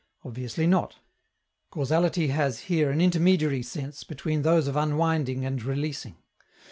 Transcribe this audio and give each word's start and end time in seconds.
Obviously 0.25 0.65
not: 0.65 0.97
causality 1.69 2.29
has 2.29 2.61
here 2.61 2.89
an 2.89 2.99
intermediary 2.99 3.61
sense 3.61 4.03
between 4.03 4.41
those 4.41 4.67
of 4.67 4.75
unwinding 4.75 5.45
and 5.45 5.61
releasing. 5.61 6.15